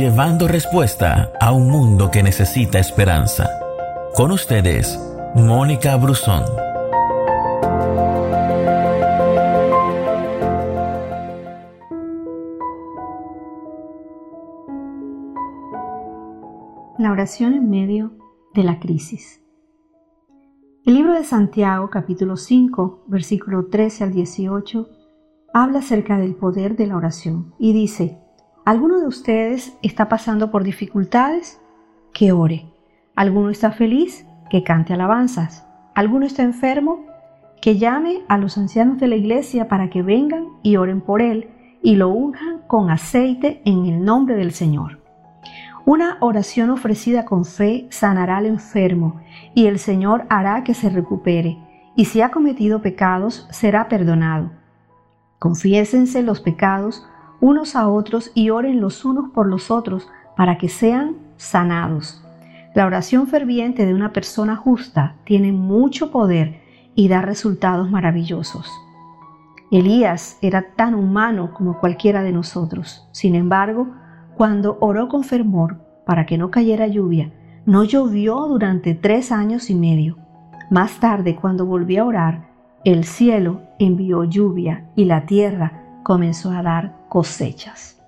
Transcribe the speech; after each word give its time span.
llevando 0.00 0.48
respuesta 0.48 1.30
a 1.38 1.52
un 1.52 1.68
mundo 1.68 2.10
que 2.10 2.22
necesita 2.22 2.78
esperanza. 2.78 3.50
Con 4.14 4.32
ustedes, 4.32 4.98
Mónica 5.34 5.94
Brusón. 5.96 6.42
La 16.98 17.12
oración 17.12 17.52
en 17.52 17.68
medio 17.68 18.12
de 18.54 18.64
la 18.64 18.80
crisis. 18.80 19.42
El 20.86 20.94
libro 20.94 21.12
de 21.12 21.24
Santiago 21.24 21.90
capítulo 21.90 22.38
5 22.38 23.04
versículo 23.06 23.66
13 23.66 24.04
al 24.04 24.12
18 24.12 24.88
habla 25.52 25.80
acerca 25.80 26.16
del 26.16 26.36
poder 26.36 26.74
de 26.76 26.86
la 26.86 26.96
oración 26.96 27.54
y 27.58 27.74
dice, 27.74 28.18
¿alguno 28.64 29.00
de 29.00 29.06
ustedes 29.06 29.76
está 29.82 30.08
pasando 30.08 30.50
por 30.50 30.64
dificultades? 30.64 31.60
Que 32.12 32.32
ore. 32.32 32.66
¿Alguno 33.14 33.50
está 33.50 33.72
feliz? 33.72 34.26
Que 34.50 34.62
cante 34.62 34.92
alabanzas. 34.92 35.66
¿Alguno 35.94 36.26
está 36.26 36.42
enfermo? 36.42 37.06
Que 37.60 37.76
llame 37.78 38.22
a 38.28 38.38
los 38.38 38.56
ancianos 38.56 38.98
de 38.98 39.08
la 39.08 39.16
iglesia 39.16 39.68
para 39.68 39.90
que 39.90 40.02
vengan 40.02 40.46
y 40.62 40.76
oren 40.76 41.00
por 41.00 41.22
él 41.22 41.50
y 41.82 41.96
lo 41.96 42.08
unjan 42.08 42.62
con 42.66 42.90
aceite 42.90 43.62
en 43.64 43.86
el 43.86 44.04
nombre 44.04 44.36
del 44.36 44.52
Señor. 44.52 45.00
Una 45.84 46.18
oración 46.20 46.70
ofrecida 46.70 47.24
con 47.24 47.44
fe 47.44 47.86
sanará 47.90 48.36
al 48.36 48.46
enfermo 48.46 49.20
y 49.54 49.66
el 49.66 49.78
Señor 49.78 50.26
hará 50.28 50.62
que 50.62 50.74
se 50.74 50.90
recupere, 50.90 51.58
y 51.96 52.04
si 52.04 52.20
ha 52.20 52.30
cometido 52.30 52.82
pecados 52.82 53.48
será 53.50 53.88
perdonado. 53.88 54.52
Confiésense 55.38 56.22
los 56.22 56.40
pecados 56.40 57.06
unos 57.40 57.76
a 57.76 57.88
otros 57.88 58.30
y 58.34 58.50
oren 58.50 58.80
los 58.80 59.04
unos 59.04 59.30
por 59.30 59.46
los 59.46 59.70
otros 59.70 60.08
para 60.36 60.58
que 60.58 60.68
sean 60.68 61.16
sanados. 61.36 62.22
La 62.74 62.86
oración 62.86 63.26
ferviente 63.26 63.86
de 63.86 63.94
una 63.94 64.12
persona 64.12 64.56
justa 64.56 65.16
tiene 65.24 65.52
mucho 65.52 66.10
poder 66.10 66.60
y 66.94 67.08
da 67.08 67.20
resultados 67.20 67.90
maravillosos. 67.90 68.70
Elías 69.70 70.38
era 70.42 70.74
tan 70.74 70.94
humano 70.94 71.52
como 71.54 71.78
cualquiera 71.78 72.22
de 72.22 72.32
nosotros. 72.32 73.08
Sin 73.12 73.34
embargo, 73.34 73.88
cuando 74.36 74.78
oró 74.80 75.08
con 75.08 75.24
fervor 75.24 75.80
para 76.04 76.26
que 76.26 76.38
no 76.38 76.50
cayera 76.50 76.86
lluvia, 76.86 77.32
no 77.66 77.84
llovió 77.84 78.46
durante 78.48 78.94
tres 78.94 79.32
años 79.32 79.70
y 79.70 79.74
medio. 79.74 80.16
Más 80.70 80.98
tarde, 80.98 81.36
cuando 81.36 81.66
volvió 81.66 82.02
a 82.02 82.06
orar, 82.06 82.48
el 82.84 83.04
cielo 83.04 83.62
envió 83.78 84.24
lluvia 84.24 84.90
y 84.96 85.04
la 85.04 85.26
tierra 85.26 86.00
comenzó 86.02 86.50
a 86.50 86.62
dar 86.62 86.99
cosechas. 87.10 88.00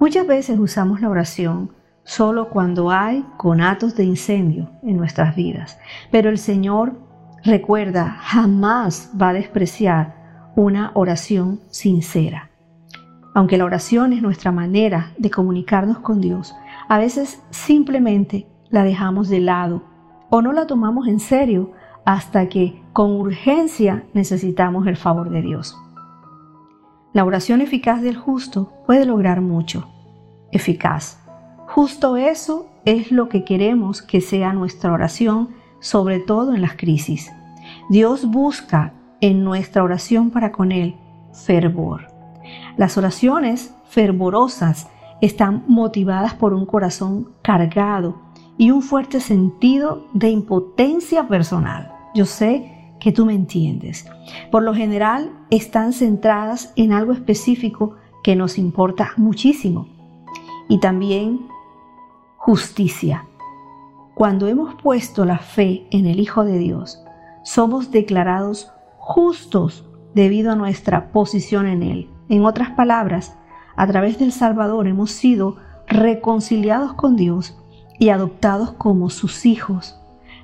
Muchas 0.00 0.26
veces 0.26 0.58
usamos 0.58 1.00
la 1.00 1.08
oración 1.08 1.70
solo 2.02 2.50
cuando 2.50 2.90
hay 2.90 3.24
conatos 3.36 3.94
de 3.94 4.04
incendio 4.04 4.68
en 4.82 4.96
nuestras 4.96 5.36
vidas, 5.36 5.78
pero 6.10 6.28
el 6.28 6.38
Señor 6.38 6.98
recuerda 7.44 8.16
jamás 8.20 9.12
va 9.20 9.28
a 9.28 9.34
despreciar 9.34 10.52
una 10.56 10.90
oración 10.94 11.60
sincera. 11.70 12.50
Aunque 13.32 13.56
la 13.56 13.64
oración 13.64 14.12
es 14.12 14.22
nuestra 14.22 14.50
manera 14.50 15.12
de 15.16 15.30
comunicarnos 15.30 16.00
con 16.00 16.20
Dios, 16.20 16.54
a 16.88 16.98
veces 16.98 17.40
simplemente 17.50 18.48
la 18.70 18.82
dejamos 18.82 19.28
de 19.28 19.38
lado 19.38 19.84
o 20.30 20.42
no 20.42 20.52
la 20.52 20.66
tomamos 20.66 21.06
en 21.06 21.20
serio 21.20 21.70
hasta 22.04 22.48
que 22.48 22.82
con 22.92 23.12
urgencia 23.12 24.02
necesitamos 24.14 24.88
el 24.88 24.96
favor 24.96 25.30
de 25.30 25.42
Dios. 25.42 25.76
La 27.12 27.24
oración 27.24 27.60
eficaz 27.60 28.02
del 28.02 28.16
justo 28.16 28.72
puede 28.86 29.04
lograr 29.04 29.40
mucho. 29.40 29.88
Eficaz. 30.52 31.18
Justo 31.66 32.16
eso 32.16 32.68
es 32.84 33.10
lo 33.10 33.28
que 33.28 33.44
queremos 33.44 34.00
que 34.00 34.20
sea 34.20 34.52
nuestra 34.52 34.92
oración, 34.92 35.48
sobre 35.80 36.20
todo 36.20 36.54
en 36.54 36.62
las 36.62 36.76
crisis. 36.76 37.32
Dios 37.88 38.26
busca 38.26 38.94
en 39.20 39.42
nuestra 39.42 39.82
oración 39.82 40.30
para 40.30 40.52
con 40.52 40.70
Él 40.70 40.94
fervor. 41.32 42.06
Las 42.76 42.96
oraciones 42.96 43.74
fervorosas 43.88 44.88
están 45.20 45.64
motivadas 45.66 46.34
por 46.34 46.54
un 46.54 46.64
corazón 46.64 47.32
cargado 47.42 48.20
y 48.56 48.70
un 48.70 48.82
fuerte 48.82 49.20
sentido 49.20 50.06
de 50.12 50.30
impotencia 50.30 51.26
personal. 51.26 51.92
Yo 52.14 52.24
sé 52.24 52.79
que 53.00 53.12
tú 53.12 53.26
me 53.26 53.34
entiendes. 53.34 54.06
Por 54.50 54.62
lo 54.62 54.74
general 54.74 55.32
están 55.50 55.92
centradas 55.92 56.72
en 56.76 56.92
algo 56.92 57.12
específico 57.12 57.96
que 58.22 58.36
nos 58.36 58.58
importa 58.58 59.12
muchísimo. 59.16 59.88
Y 60.68 60.78
también 60.78 61.48
justicia. 62.36 63.26
Cuando 64.14 64.46
hemos 64.46 64.74
puesto 64.74 65.24
la 65.24 65.38
fe 65.38 65.86
en 65.90 66.06
el 66.06 66.20
Hijo 66.20 66.44
de 66.44 66.58
Dios, 66.58 67.02
somos 67.42 67.90
declarados 67.90 68.72
justos 68.98 69.84
debido 70.14 70.52
a 70.52 70.56
nuestra 70.56 71.10
posición 71.10 71.66
en 71.66 71.82
Él. 71.82 72.10
En 72.28 72.44
otras 72.44 72.70
palabras, 72.70 73.36
a 73.76 73.86
través 73.86 74.18
del 74.18 74.32
Salvador 74.32 74.86
hemos 74.86 75.10
sido 75.10 75.56
reconciliados 75.86 76.92
con 76.92 77.16
Dios 77.16 77.58
y 77.98 78.10
adoptados 78.10 78.72
como 78.72 79.10
sus 79.10 79.46
hijos. 79.46 79.98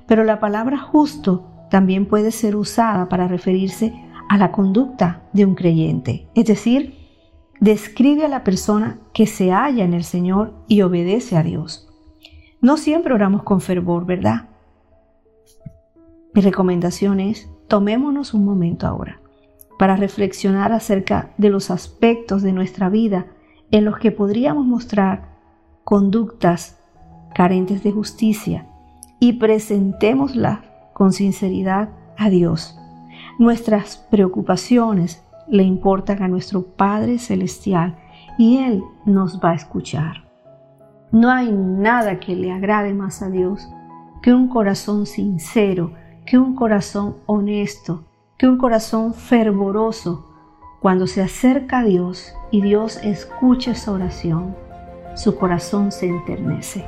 Pero 0.07 0.23
la 0.23 0.39
palabra 0.39 0.79
justo 0.79 1.56
también 1.69 2.05
puede 2.05 2.31
ser 2.31 2.55
usada 2.55 3.09
para 3.09 3.27
referirse 3.27 3.93
a 4.29 4.37
la 4.37 4.51
conducta 4.51 5.23
de 5.33 5.45
un 5.45 5.55
creyente, 5.55 6.27
es 6.35 6.45
decir, 6.45 6.95
describe 7.59 8.25
a 8.25 8.29
la 8.29 8.43
persona 8.43 8.99
que 9.13 9.25
se 9.25 9.51
halla 9.51 9.83
en 9.83 9.93
el 9.93 10.03
Señor 10.03 10.53
y 10.67 10.81
obedece 10.81 11.37
a 11.37 11.43
Dios. 11.43 11.89
No 12.61 12.77
siempre 12.77 13.13
oramos 13.13 13.43
con 13.43 13.61
fervor, 13.61 14.05
¿verdad? 14.05 14.49
Mi 16.33 16.41
recomendación 16.41 17.19
es, 17.19 17.49
tomémonos 17.67 18.33
un 18.33 18.45
momento 18.45 18.87
ahora 18.87 19.21
para 19.77 19.95
reflexionar 19.95 20.71
acerca 20.71 21.33
de 21.37 21.49
los 21.49 21.69
aspectos 21.69 22.41
de 22.41 22.51
nuestra 22.51 22.89
vida 22.89 23.27
en 23.71 23.85
los 23.85 23.97
que 23.97 24.11
podríamos 24.11 24.65
mostrar 24.65 25.37
conductas 25.83 26.79
carentes 27.33 27.83
de 27.83 27.91
justicia 27.91 28.67
y 29.19 29.33
presentémoslas 29.33 30.59
con 30.97 31.13
sinceridad 31.13 31.89
a 32.17 32.31
Dios. 32.31 32.75
Nuestras 33.37 33.97
preocupaciones 34.09 35.23
le 35.47 35.61
importan 35.61 36.23
a 36.23 36.27
nuestro 36.27 36.63
Padre 36.63 37.19
Celestial 37.19 37.99
y 38.39 38.57
Él 38.57 38.83
nos 39.05 39.39
va 39.39 39.51
a 39.51 39.55
escuchar. 39.55 40.27
No 41.11 41.29
hay 41.29 41.51
nada 41.51 42.19
que 42.19 42.35
le 42.35 42.51
agrade 42.51 42.95
más 42.95 43.21
a 43.21 43.29
Dios 43.29 43.69
que 44.23 44.33
un 44.33 44.47
corazón 44.47 45.05
sincero, 45.05 45.91
que 46.25 46.39
un 46.39 46.55
corazón 46.55 47.17
honesto, 47.27 48.03
que 48.35 48.47
un 48.47 48.57
corazón 48.57 49.13
fervoroso. 49.13 50.25
Cuando 50.81 51.05
se 51.05 51.21
acerca 51.21 51.79
a 51.79 51.83
Dios 51.83 52.33
y 52.49 52.61
Dios 52.61 52.97
escucha 53.03 53.73
esa 53.73 53.91
oración, 53.91 54.55
su 55.13 55.35
corazón 55.35 55.91
se 55.91 56.07
enternece, 56.07 56.83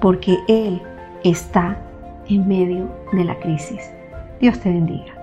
porque 0.00 0.38
Él 0.48 0.82
está 1.22 1.85
en 2.28 2.46
medio 2.46 2.88
de 3.12 3.24
la 3.24 3.38
crisis. 3.38 3.90
Dios 4.40 4.58
te 4.60 4.68
bendiga. 4.68 5.14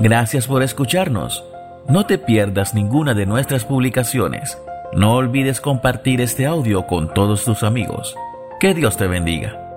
Gracias 0.00 0.46
por 0.46 0.62
escucharnos. 0.62 1.44
No 1.88 2.06
te 2.06 2.18
pierdas 2.18 2.74
ninguna 2.74 3.14
de 3.14 3.26
nuestras 3.26 3.64
publicaciones. 3.64 4.58
No 4.92 5.14
olvides 5.14 5.60
compartir 5.60 6.20
este 6.20 6.46
audio 6.46 6.86
con 6.86 7.12
todos 7.12 7.44
tus 7.44 7.62
amigos. 7.62 8.16
Que 8.58 8.74
Dios 8.74 8.96
te 8.96 9.06
bendiga. 9.06 9.69